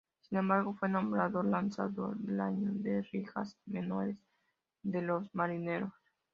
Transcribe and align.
Sin 0.21 0.39
embargo, 0.39 0.73
fue 0.79 0.89
nombrado 0.89 1.43
Lanzador 1.43 2.17
del 2.17 2.39
Año 2.41 2.71
de 2.73 3.07
Ligas 3.13 3.55
Menores 3.67 4.17
de 4.81 5.03
los 5.03 5.29
Marineros. 5.35 5.93